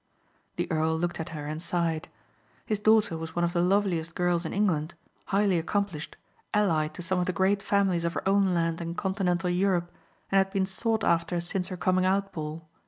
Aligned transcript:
The 0.55 0.67
earl 0.71 0.97
looked 0.97 1.19
at 1.19 1.29
her 1.29 1.45
and 1.45 1.61
sighed. 1.61 2.07
His 2.65 2.79
daughter 2.79 3.15
was 3.19 3.35
one 3.35 3.45
of 3.45 3.53
the 3.53 3.61
loveliest 3.61 4.15
girls 4.15 4.45
in 4.45 4.51
England, 4.51 4.95
highly 5.25 5.59
accomplished, 5.59 6.15
allied 6.55 6.95
to 6.95 7.03
some 7.03 7.19
of 7.19 7.27
the 7.27 7.33
great 7.37 7.61
families 7.61 8.03
of 8.03 8.15
her 8.15 8.27
own 8.27 8.55
land 8.55 8.81
and 8.81 8.97
continental 8.97 9.51
Europe 9.51 9.91
and 10.31 10.37
had 10.39 10.49
been 10.51 10.65
sought 10.65 11.03
after 11.03 11.39
since 11.39 11.67
her 11.67 11.77
coming 11.77 12.03
out 12.07 12.33
ball. 12.33 12.67